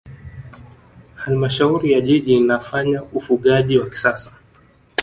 halmashauri 1.15 1.91
ya 1.91 2.01
jiji 2.01 2.33
inafanya 2.37 3.03
ufugaji 3.03 3.77
wa 3.77 3.89
kisasa 3.89 4.31